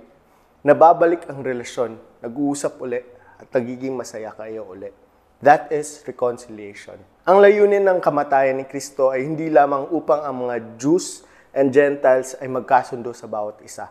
nababalik 0.62 1.26
ang 1.26 1.42
relasyon, 1.42 1.98
nag-uusap 2.22 2.78
uli 2.78 3.02
at 3.42 3.50
nagiging 3.50 3.98
masaya 3.98 4.30
kayo 4.38 4.70
uli. 4.70 4.94
That 5.42 5.74
is 5.74 6.06
reconciliation. 6.06 7.02
Ang 7.26 7.42
layunin 7.42 7.82
ng 7.82 7.98
kamatayan 7.98 8.62
ni 8.62 8.66
Kristo 8.70 9.10
ay 9.10 9.26
hindi 9.26 9.50
lamang 9.50 9.90
upang 9.90 10.22
ang 10.22 10.46
mga 10.46 10.78
Jews 10.78 11.26
and 11.50 11.74
Gentiles 11.74 12.38
ay 12.38 12.46
magkasundo 12.46 13.10
sa 13.14 13.26
bawat 13.26 13.58
isa 13.66 13.90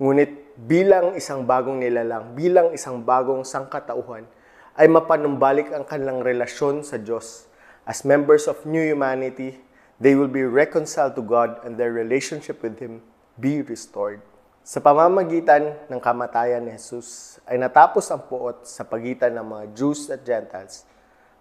Ngunit 0.00 0.56
bilang 0.56 1.12
isang 1.12 1.44
bagong 1.44 1.76
nilalang, 1.76 2.32
bilang 2.32 2.72
isang 2.72 3.04
bagong 3.04 3.44
sangkatauhan, 3.44 4.24
ay 4.72 4.88
mapanumbalik 4.88 5.68
ang 5.76 5.84
kanilang 5.84 6.24
relasyon 6.24 6.80
sa 6.80 6.96
Diyos. 6.96 7.44
As 7.84 8.00
members 8.00 8.48
of 8.48 8.64
new 8.64 8.80
humanity, 8.80 9.60
they 10.00 10.16
will 10.16 10.32
be 10.32 10.40
reconciled 10.40 11.12
to 11.12 11.20
God 11.20 11.60
and 11.68 11.76
their 11.76 11.92
relationship 11.92 12.64
with 12.64 12.80
Him 12.80 13.04
be 13.36 13.60
restored. 13.60 14.24
Sa 14.60 14.76
pamamagitan 14.76 15.72
ng 15.88 16.00
kamatayan 16.04 16.60
ni 16.60 16.76
Jesus 16.76 17.40
ay 17.48 17.56
natapos 17.56 18.12
ang 18.12 18.20
puot 18.28 18.60
sa 18.68 18.84
pagitan 18.84 19.32
ng 19.32 19.46
mga 19.48 19.64
Jews 19.72 20.12
at 20.12 20.20
Gentiles 20.20 20.84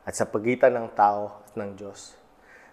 at 0.08 0.16
sa 0.16 0.24
pagitan 0.24 0.72
ng 0.72 0.88
tao 0.96 1.44
at 1.44 1.52
ng 1.60 1.76
Diyos. 1.76 2.16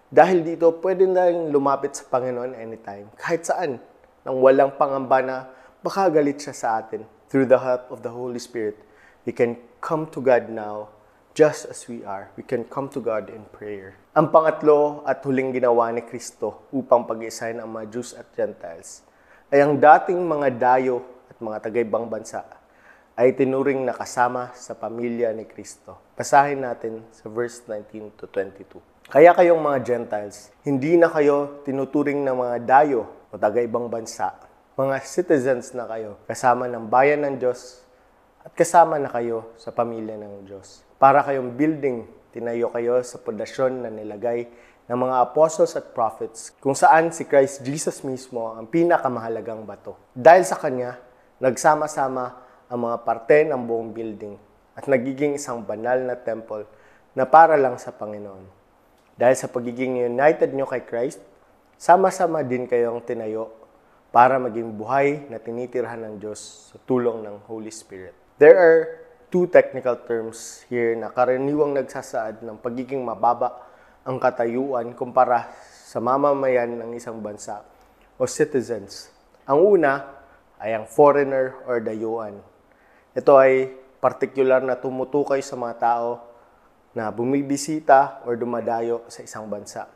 Dahil 0.07 0.47
dito, 0.47 0.71
pwede 0.79 1.03
na 1.03 1.27
lumapit 1.27 1.99
sa 1.99 2.07
Panginoon 2.07 2.55
anytime, 2.55 3.11
kahit 3.19 3.43
saan, 3.43 3.75
nang 4.23 4.39
walang 4.39 4.71
pangamba 4.79 5.19
na 5.19 5.37
baka 5.83 6.07
galit 6.07 6.39
siya 6.39 6.55
sa 6.55 6.79
atin. 6.79 7.03
Through 7.27 7.51
the 7.51 7.59
help 7.59 7.91
of 7.91 8.07
the 8.07 8.15
Holy 8.15 8.39
Spirit, 8.39 8.79
we 9.27 9.35
can 9.35 9.59
come 9.83 10.07
to 10.15 10.23
God 10.23 10.47
now 10.47 10.95
just 11.35 11.67
as 11.67 11.91
we 11.91 12.07
are. 12.07 12.31
We 12.39 12.47
can 12.47 12.63
come 12.63 12.87
to 12.95 13.03
God 13.03 13.27
in 13.27 13.43
prayer. 13.51 13.99
Ang 14.15 14.31
pangatlo 14.31 15.03
at 15.03 15.19
huling 15.27 15.51
ginawa 15.51 15.91
ni 15.91 16.07
Kristo 16.07 16.71
upang 16.71 17.03
pag-isahin 17.03 17.59
ang 17.59 17.75
mga 17.75 17.91
Jews 17.91 18.15
at 18.15 18.31
Gentiles 18.31 19.03
ay 19.51 19.59
ang 19.63 19.79
dating 19.79 20.19
mga 20.23 20.47
dayo 20.59 21.03
at 21.31 21.37
mga 21.39 21.57
tagaibang 21.63 22.07
bansa 22.09 22.43
ay 23.17 23.33
tinuring 23.33 23.81
na 23.81 23.97
kasama 23.97 24.53
sa 24.53 24.77
pamilya 24.77 25.33
ni 25.33 25.47
Kristo. 25.49 25.97
Basahin 26.13 26.61
natin 26.61 27.01
sa 27.09 27.25
verse 27.31 27.65
19 27.65 28.13
to 28.13 28.29
22. 28.29 28.77
Kaya 29.07 29.31
kayong 29.33 29.63
mga 29.63 29.79
Gentiles, 29.81 30.51
hindi 30.67 30.99
na 30.99 31.09
kayo 31.09 31.63
tinuturing 31.63 32.21
na 32.21 32.35
mga 32.35 32.57
dayo 32.61 33.07
o 33.31 33.39
taga-ibang 33.39 33.87
bansa 33.87 34.47
mga 34.77 35.01
citizens 35.01 35.73
na 35.73 35.89
kayo, 35.89 36.21
kasama 36.29 36.69
ng 36.69 36.85
bayan 36.85 37.25
ng 37.25 37.41
Diyos, 37.41 37.81
at 38.45 38.53
kasama 38.53 39.01
na 39.01 39.09
kayo 39.09 39.49
sa 39.57 39.73
pamilya 39.73 40.13
ng 40.21 40.45
Diyos. 40.45 40.85
Para 41.01 41.25
kayong 41.25 41.57
building, 41.57 42.05
tinayo 42.29 42.69
kayo 42.69 43.01
sa 43.01 43.17
pundasyon 43.17 43.81
na 43.81 43.89
nilagay 43.89 44.45
ng 44.87 44.95
mga 45.03 45.15
apostles 45.19 45.75
at 45.75 45.91
prophets, 45.91 46.55
kung 46.63 46.71
saan 46.71 47.11
si 47.11 47.27
Christ 47.27 47.59
Jesus 47.59 47.99
mismo 48.07 48.55
ang 48.55 48.71
pinakamahalagang 48.71 49.67
bato. 49.67 49.99
Dahil 50.15 50.47
sa 50.47 50.55
Kanya, 50.55 50.95
nagsama-sama 51.43 52.39
ang 52.71 52.79
mga 52.87 52.97
parte 53.03 53.43
ng 53.43 53.61
buong 53.67 53.91
building 53.91 54.39
at 54.79 54.87
nagiging 54.87 55.35
isang 55.35 55.59
banal 55.59 55.99
na 55.99 56.15
temple 56.15 56.63
na 57.11 57.27
para 57.27 57.59
lang 57.59 57.75
sa 57.75 57.91
Panginoon. 57.91 58.47
Dahil 59.19 59.35
sa 59.35 59.51
pagiging 59.51 60.07
united 60.07 60.55
nyo 60.55 60.63
kay 60.63 60.87
Christ, 60.87 61.19
sama-sama 61.75 62.39
din 62.47 62.63
kayong 62.63 63.03
tinayo 63.03 63.51
para 64.15 64.39
maging 64.39 64.71
buhay 64.71 65.27
na 65.27 65.35
tinitirhan 65.35 65.99
ng 65.99 66.15
Diyos 66.23 66.71
sa 66.71 66.79
tulong 66.87 67.27
ng 67.27 67.43
Holy 67.43 67.73
Spirit. 67.75 68.15
There 68.39 68.55
are 68.55 69.03
two 69.27 69.51
technical 69.51 69.99
terms 69.99 70.63
here 70.71 70.95
na 70.95 71.11
karaniwang 71.11 71.75
nagsasaad 71.75 72.39
ng 72.39 72.55
pagiging 72.63 73.03
mababa 73.03 73.66
ang 74.07 74.23
katayuan 74.23 74.95
kumpara 74.95 75.51
sa 75.83 75.99
mamamayan 75.99 76.79
ng 76.79 76.95
isang 76.95 77.19
bansa 77.19 77.59
o 78.15 78.23
citizens. 78.23 79.11
Ang 79.43 79.59
una 79.75 80.07
ay 80.63 80.79
ang 80.79 80.87
foreigner 80.87 81.59
or 81.67 81.83
dayuan. 81.83 82.39
Ito 83.11 83.35
ay 83.35 83.67
partikular 83.99 84.63
na 84.63 84.79
tumutukoy 84.79 85.43
sa 85.43 85.59
mga 85.59 85.75
tao 85.83 86.23
na 86.95 87.11
bumibisita 87.11 88.23
or 88.23 88.39
dumadayo 88.39 89.03
sa 89.11 89.27
isang 89.27 89.43
bansa. 89.51 89.91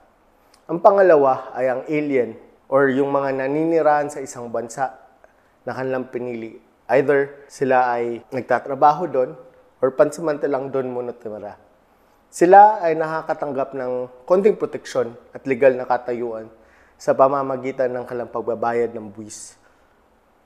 Ang 0.68 0.84
pangalawa 0.84 1.56
ay 1.56 1.72
ang 1.72 1.82
alien 1.88 2.36
or 2.68 2.92
yung 2.92 3.16
mga 3.16 3.32
naninirahan 3.32 4.12
sa 4.12 4.20
isang 4.20 4.52
bansa 4.52 4.92
na 5.64 5.72
kanilang 5.72 6.12
pinili. 6.12 6.60
Either 6.92 7.48
sila 7.48 7.96
ay 7.96 8.20
nagtatrabaho 8.28 9.08
doon 9.08 9.32
or 9.80 9.96
pansamantalang 9.96 10.68
doon 10.68 10.92
muna 10.92 11.16
tumira. 11.16 11.71
Sila 12.32 12.80
ay 12.80 12.96
nakakatanggap 12.96 13.76
ng 13.76 14.24
konting 14.24 14.56
proteksyon 14.56 15.12
at 15.36 15.44
legal 15.44 15.76
na 15.76 15.84
katayuan 15.84 16.48
sa 16.96 17.12
pamamagitan 17.12 17.92
ng 17.92 18.08
kanilang 18.08 18.32
pagbabayad 18.32 18.96
ng 18.96 19.12
buwis. 19.12 19.60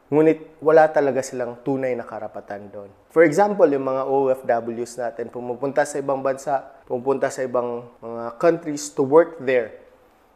Ngunit 0.10 0.58
wala 0.66 0.90
talaga 0.90 1.22
silang 1.22 1.62
tunay 1.62 1.94
na 1.94 2.02
karapatan 2.02 2.74
doon. 2.74 2.90
For 3.14 3.22
example, 3.22 3.70
yung 3.70 3.86
mga 3.86 4.02
OFWs 4.02 4.98
natin, 4.98 5.30
pumupunta 5.30 5.86
sa 5.86 6.02
ibang 6.02 6.26
bansa, 6.26 6.66
pumupunta 6.90 7.30
sa 7.30 7.46
ibang 7.46 7.86
mga 8.02 8.34
countries 8.42 8.90
to 8.90 9.06
work 9.06 9.38
there. 9.38 9.78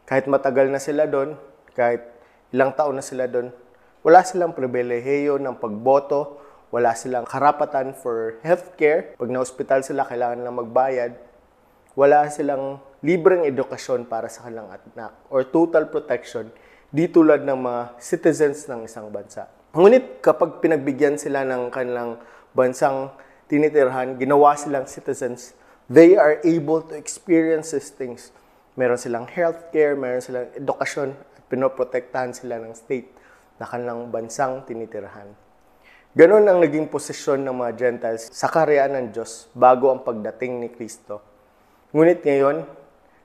Kahit 0.06 0.30
matagal 0.30 0.70
na 0.70 0.78
sila 0.78 1.10
doon, 1.10 1.34
kahit 1.74 2.06
ilang 2.54 2.78
taon 2.78 2.94
na 2.94 3.02
sila 3.02 3.26
doon, 3.26 3.50
wala 4.06 4.22
silang 4.22 4.54
pribilehiyo 4.54 5.42
ng 5.42 5.58
pagboto, 5.58 6.38
wala 6.70 6.94
silang 6.94 7.26
karapatan 7.26 7.90
for 7.90 8.38
healthcare. 8.46 9.18
Pag 9.18 9.34
na-hospital 9.34 9.82
sila, 9.82 10.06
kailangan 10.06 10.46
lang 10.46 10.54
magbayad. 10.54 11.29
Wala 11.98 12.30
silang 12.30 12.78
libreng 13.02 13.42
edukasyon 13.42 14.06
para 14.06 14.30
sa 14.30 14.46
kanilang 14.46 14.70
anak 14.70 15.10
or 15.26 15.42
total 15.42 15.90
protection 15.90 16.46
di 16.94 17.10
tulad 17.10 17.42
ng 17.42 17.58
mga 17.58 17.82
citizens 17.98 18.70
ng 18.70 18.86
isang 18.86 19.10
bansa. 19.10 19.50
Ngunit 19.74 20.22
kapag 20.22 20.62
pinagbigyan 20.62 21.18
sila 21.18 21.42
ng 21.46 21.70
kanilang 21.70 22.22
bansang 22.54 23.10
tinitirhan, 23.50 24.18
ginawa 24.18 24.54
silang 24.54 24.86
citizens, 24.86 25.54
they 25.90 26.14
are 26.14 26.38
able 26.46 26.78
to 26.78 26.94
experience 26.94 27.74
these 27.74 27.90
things. 27.90 28.30
Meron 28.78 28.98
silang 28.98 29.26
healthcare, 29.26 29.98
meron 29.98 30.22
silang 30.22 30.46
edukasyon 30.54 31.14
pinoprotektahan 31.50 32.30
sila 32.30 32.62
ng 32.62 32.74
state 32.74 33.10
na 33.58 33.66
kanilang 33.66 34.10
bansang 34.14 34.62
tinitirhan. 34.62 35.34
Ganon 36.14 36.46
ang 36.46 36.58
naging 36.62 36.90
posisyon 36.90 37.42
ng 37.42 37.54
mga 37.54 37.72
Gentiles 37.74 38.30
sa 38.30 38.46
karyaan 38.46 38.98
ng 38.98 39.06
Diyos 39.14 39.50
bago 39.54 39.90
ang 39.90 40.02
pagdating 40.02 40.62
ni 40.62 40.70
Kristo. 40.70 41.29
Ngunit 41.90 42.22
ngayon, 42.22 42.70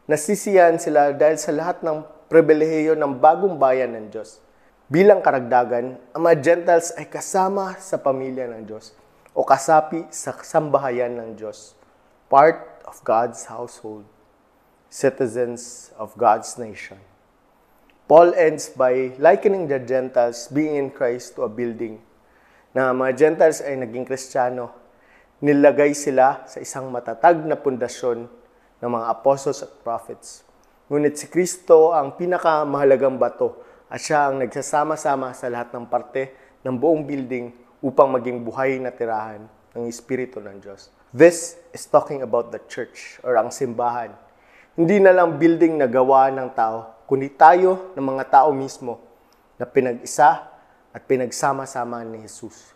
nasisiyahan 0.10 0.82
sila 0.82 1.14
dahil 1.14 1.38
sa 1.38 1.54
lahat 1.54 1.86
ng 1.86 2.02
pribilehiyo 2.26 2.98
ng 2.98 3.22
bagong 3.22 3.62
bayan 3.62 3.94
ng 3.94 4.10
Diyos. 4.10 4.42
Bilang 4.90 5.22
karagdagan, 5.22 6.02
ang 6.10 6.22
mga 6.26 6.42
Gentiles 6.42 6.90
ay 6.98 7.06
kasama 7.06 7.78
sa 7.78 8.02
pamilya 8.02 8.50
ng 8.50 8.66
Diyos 8.66 8.98
o 9.38 9.46
kasapi 9.46 10.10
sa 10.10 10.34
sambahayan 10.34 11.14
ng 11.14 11.30
Diyos. 11.38 11.78
Part 12.26 12.82
of 12.90 12.98
God's 13.06 13.46
household. 13.46 14.10
Citizens 14.90 15.94
of 16.02 16.18
God's 16.18 16.58
nation. 16.58 16.98
Paul 18.10 18.34
ends 18.34 18.74
by 18.74 19.14
likening 19.22 19.70
the 19.70 19.78
Gentiles 19.78 20.50
being 20.50 20.74
in 20.74 20.90
Christ 20.90 21.38
to 21.38 21.46
a 21.46 21.52
building. 21.54 22.02
Na 22.74 22.90
mga 22.98 23.30
Gentiles 23.30 23.62
ay 23.62 23.78
naging 23.78 24.10
Kristiyano, 24.10 24.74
nilagay 25.38 25.94
sila 25.94 26.50
sa 26.50 26.58
isang 26.58 26.90
matatag 26.90 27.46
na 27.46 27.54
pundasyon 27.54 28.45
ng 28.82 28.90
mga 28.92 29.06
apostles 29.12 29.64
at 29.64 29.72
prophets. 29.84 30.44
Ngunit 30.92 31.18
si 31.18 31.26
Kristo 31.32 31.96
ang 31.96 32.14
pinakamahalagang 32.14 33.18
bato 33.18 33.58
at 33.90 33.98
siya 34.02 34.30
ang 34.30 34.42
nagsasama-sama 34.42 35.34
sa 35.34 35.50
lahat 35.50 35.74
ng 35.74 35.86
parte 35.90 36.36
ng 36.62 36.76
buong 36.76 37.06
building 37.06 37.54
upang 37.82 38.10
maging 38.10 38.42
buhay 38.42 38.78
na 38.82 38.90
tirahan 38.90 39.46
ng 39.74 39.84
Espiritu 39.86 40.42
ng 40.42 40.58
Diyos. 40.62 40.90
This 41.16 41.56
is 41.72 41.88
talking 41.88 42.26
about 42.26 42.52
the 42.52 42.60
church 42.66 43.22
or 43.24 43.38
ang 43.40 43.54
simbahan. 43.54 44.12
Hindi 44.76 45.00
na 45.00 45.16
lang 45.16 45.40
building 45.40 45.80
na 45.80 45.88
gawa 45.88 46.28
ng 46.34 46.52
tao, 46.52 47.06
kundi 47.08 47.32
tayo 47.32 47.96
ng 47.96 48.06
mga 48.06 48.24
tao 48.28 48.52
mismo 48.52 49.00
na 49.56 49.64
pinag-isa 49.64 50.52
at 50.92 51.02
pinagsama-sama 51.08 52.04
ni 52.04 52.28
Jesus. 52.28 52.76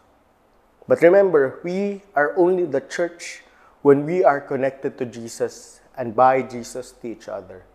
But 0.87 1.03
remember, 1.03 1.59
we 1.61 2.01
are 2.15 2.33
only 2.39 2.65
the 2.65 2.81
church 2.81 3.43
when 3.83 4.07
we 4.07 4.23
are 4.23 4.39
connected 4.39 4.97
to 4.97 5.05
Jesus 5.05 5.79
and 5.99 6.15
by 6.15 6.39
Jesus 6.47 6.95
to 6.95 7.11
each 7.11 7.27
other. 7.27 7.67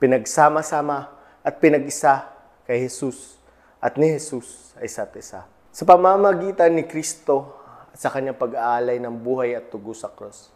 Pinagsama-sama 0.00 1.12
at 1.44 1.60
pinag-isa 1.60 2.24
kay 2.64 2.80
Jesus 2.80 3.36
at 3.76 4.00
ni 4.00 4.16
Jesus 4.16 4.72
sa 4.72 4.80
isa't 4.80 5.12
isa. 5.20 5.40
Sa 5.68 5.84
pamamagitan 5.84 6.72
ni 6.72 6.88
Kristo 6.88 7.52
at 7.92 8.00
sa 8.00 8.08
kanyang 8.08 8.40
pag-aalay 8.40 8.96
ng 8.96 9.12
buhay 9.20 9.52
at 9.52 9.68
tugo 9.68 9.92
sa 9.92 10.08
cross, 10.08 10.48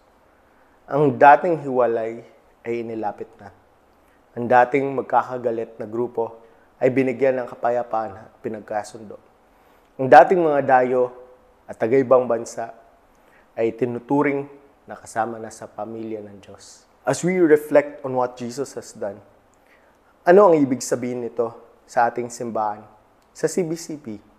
ang 0.88 1.12
dating 1.14 1.60
hiwalay 1.62 2.24
ay 2.64 2.80
inilapit 2.80 3.28
na. 3.36 3.52
Ang 4.32 4.48
dating 4.48 4.88
magkakagalit 4.96 5.76
na 5.76 5.84
grupo 5.84 6.40
ay 6.80 6.88
binigyan 6.88 7.38
ng 7.38 7.46
kapayapaan 7.52 8.16
at 8.16 8.32
pinagkasundo. 8.40 9.20
Ang 10.00 10.08
dating 10.08 10.40
mga 10.40 10.60
dayo 10.64 11.12
at 11.68 11.76
tagaybang 11.76 12.24
bansa 12.26 12.72
ay 13.54 13.70
tinuturing 13.76 14.48
na 14.88 14.96
kasama 14.96 15.36
na 15.36 15.52
sa 15.52 15.68
pamilya 15.68 16.24
ng 16.24 16.40
Diyos. 16.42 16.91
As 17.02 17.26
we 17.26 17.38
reflect 17.42 18.02
on 18.06 18.14
what 18.14 18.38
Jesus 18.38 18.78
has 18.78 18.94
done, 18.94 19.18
ano 20.22 20.50
ang 20.50 20.54
ibig 20.54 20.78
sabihin 20.78 21.26
nito 21.26 21.50
sa 21.82 22.06
ating 22.06 22.30
simbahan? 22.30 22.86
Sa 23.34 23.50
CBCP, 23.50 24.32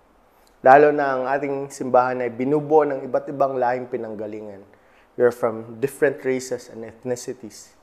Lalo 0.63 0.96
na 0.96 1.12
ang 1.12 1.24
ating 1.27 1.67
simbahan 1.67 2.24
ay 2.24 2.32
binubuo 2.32 2.88
ng 2.88 3.03
iba't 3.03 3.27
ibang 3.27 3.60
lahing 3.60 3.84
pinanggalingan. 3.91 4.63
Are 5.20 5.36
from 5.36 5.77
different 5.84 6.24
races 6.24 6.72
and 6.72 6.88
ethnicities. 6.88 7.75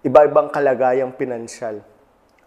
Iba-ibang 0.00 0.48
kalagayang 0.48 1.12
pinansyal 1.20 1.84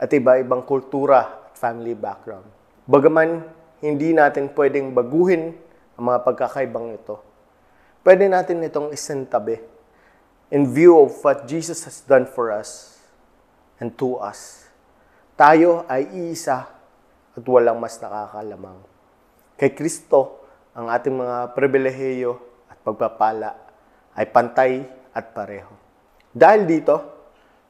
at 0.01 0.10
iba-ibang 0.10 0.65
kultura 0.65 1.46
at 1.46 1.55
family 1.62 1.93
background. 1.93 2.50
Bagaman 2.89 3.46
hindi 3.79 4.17
natin 4.17 4.50
pwedeng 4.57 4.98
baguhin 4.98 5.53
ang 5.93 6.03
mga 6.10 6.25
pagkakaibang 6.25 6.98
ito, 6.98 7.22
pwede 8.01 8.25
natin 8.25 8.65
itong 8.65 8.89
isintabi 8.89 9.62
in 10.48 10.72
view 10.72 10.96
of 10.96 11.12
what 11.24 11.44
Jesus 11.44 11.84
has 11.84 12.00
done 12.04 12.24
for 12.24 12.51
us 12.51 13.00
and 13.84 13.92
to 14.00 14.16
us. 14.20 14.68
Tayo 15.36 15.84
ay 15.86 16.08
iisa 16.08 16.66
at 17.38 17.46
walang 17.46 17.77
mas 17.77 18.00
nakakalamang. 18.00 18.80
Kay 19.60 19.75
Kristo, 19.75 20.42
ang 20.74 20.89
ating 20.89 21.13
mga 21.13 21.54
pribilehiyo 21.54 22.38
at 22.72 22.77
pagpapala 22.82 23.54
ay 24.18 24.25
pantay 24.30 24.82
at 25.13 25.34
pareho. 25.34 25.70
Dahil 26.34 26.66
dito, 26.66 26.95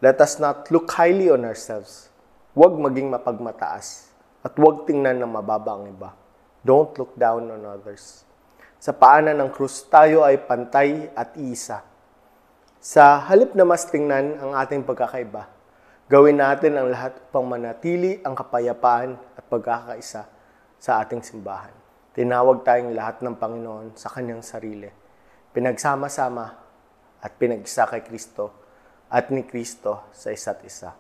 let 0.04 0.20
us 0.22 0.38
not 0.38 0.68
look 0.70 0.92
highly 0.94 1.32
on 1.32 1.44
ourselves. 1.44 2.12
Huwag 2.54 2.76
maging 2.78 3.12
mapagmataas 3.12 4.12
at 4.46 4.54
huwag 4.56 4.86
tingnan 4.88 5.18
na 5.20 5.28
mababa 5.28 5.76
ang 5.76 5.90
iba. 5.90 6.14
Don't 6.62 6.94
look 7.00 7.16
down 7.16 7.48
on 7.52 7.64
others. 7.64 8.28
Sa 8.78 8.94
paanan 8.94 9.40
ng 9.42 9.52
krus, 9.52 9.82
tayo 9.90 10.22
ay 10.22 10.38
pantay 10.38 11.10
at 11.18 11.34
isa. 11.42 11.82
Sa 12.88 13.20
halip 13.20 13.52
na 13.52 13.68
mas 13.68 13.84
tingnan 13.84 14.40
ang 14.40 14.56
ating 14.56 14.88
pagkakaiba, 14.88 15.44
gawin 16.08 16.40
natin 16.40 16.80
ang 16.80 16.88
lahat 16.88 17.20
upang 17.20 17.44
manatili 17.44 18.24
ang 18.24 18.32
kapayapaan 18.32 19.20
at 19.36 19.44
pagkakaisa 19.44 20.24
sa 20.80 20.92
ating 21.04 21.20
simbahan. 21.20 21.76
Tinawag 22.16 22.64
tayong 22.64 22.96
lahat 22.96 23.20
ng 23.20 23.36
Panginoon 23.36 23.92
sa 24.00 24.08
kanyang 24.08 24.40
sarili. 24.40 24.88
Pinagsama-sama 25.52 26.48
at 27.20 27.32
pinag-isa 27.36 27.92
kay 27.92 28.08
Kristo 28.08 28.56
at 29.12 29.36
ni 29.36 29.44
Kristo 29.44 30.08
sa 30.16 30.32
isa't 30.32 30.64
isa. 30.64 30.96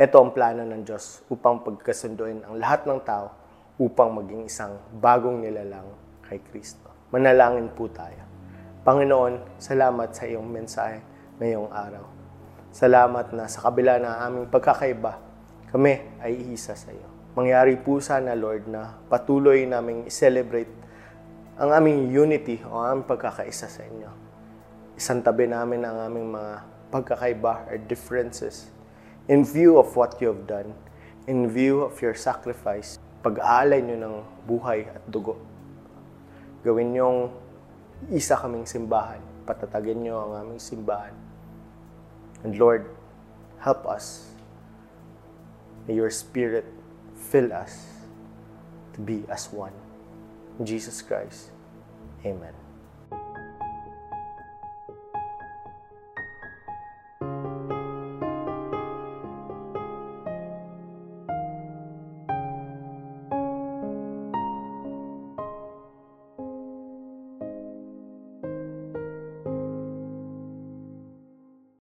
Ito 0.00 0.16
ang 0.16 0.32
plano 0.32 0.64
ng 0.64 0.88
Diyos 0.88 1.20
upang 1.28 1.60
pagkasunduin 1.68 2.48
ang 2.48 2.56
lahat 2.56 2.88
ng 2.88 3.04
tao 3.04 3.28
upang 3.76 4.08
maging 4.24 4.48
isang 4.48 4.80
bagong 5.04 5.44
nilalang 5.44 5.92
kay 6.24 6.40
Kristo. 6.48 6.88
Manalangin 7.12 7.68
po 7.76 7.92
tayo. 7.92 8.33
Panginoon, 8.84 9.56
salamat 9.56 10.12
sa 10.12 10.28
iyong 10.28 10.44
mensahe 10.44 11.00
ngayong 11.40 11.72
araw. 11.72 12.04
Salamat 12.68 13.32
na 13.32 13.48
sa 13.48 13.64
kabila 13.64 13.96
ng 13.96 14.16
aming 14.28 14.46
pagkakaiba, 14.52 15.16
kami 15.72 16.04
ay 16.20 16.52
isa 16.52 16.76
sa 16.76 16.92
iyo 16.92 17.14
mangyari 17.34 17.74
po 17.74 17.98
sana, 17.98 18.38
Lord, 18.38 18.70
na 18.70 18.94
patuloy 19.10 19.66
naming 19.66 20.06
celebrate 20.06 20.70
ang 21.58 21.74
aming 21.74 22.14
unity 22.14 22.62
o 22.62 22.78
ang 22.78 23.02
pagkakaisa 23.02 23.66
sa 23.66 23.82
inyo. 23.82 24.10
Isang 24.94 25.22
tabi 25.22 25.50
namin 25.50 25.82
ang 25.82 25.98
aming 25.98 26.30
mga 26.30 26.52
pagkakaiba 26.94 27.66
or 27.66 27.76
differences 27.90 28.70
in 29.26 29.42
view 29.42 29.82
of 29.82 29.90
what 29.98 30.14
you 30.22 30.30
have 30.30 30.46
done, 30.46 30.70
in 31.26 31.50
view 31.50 31.82
of 31.82 31.98
your 31.98 32.14
sacrifice, 32.14 33.02
pag-aalay 33.26 33.82
nyo 33.82 33.96
ng 33.98 34.16
buhay 34.46 34.86
at 34.86 35.02
dugo. 35.10 35.34
Gawin 36.62 36.94
nyong 36.94 37.34
isa 38.10 38.36
kaming 38.36 38.66
simbahan. 38.68 39.20
Patatagin 39.44 40.04
nyo 40.04 40.24
ang 40.28 40.32
aming 40.44 40.60
simbahan. 40.60 41.12
And 42.44 42.56
Lord, 42.56 42.88
help 43.60 43.84
us. 43.88 44.32
May 45.88 45.96
your 45.96 46.12
Spirit 46.12 46.64
fill 47.16 47.52
us 47.52 47.88
to 48.96 49.00
be 49.00 49.24
as 49.28 49.52
one. 49.52 49.72
In 50.58 50.64
Jesus 50.64 51.00
Christ, 51.00 51.52
amen. 52.24 52.63